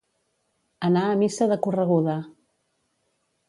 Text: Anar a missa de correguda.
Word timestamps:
Anar 0.87 1.03
a 1.11 1.19
missa 1.21 1.49
de 1.53 1.59
correguda. 1.67 2.19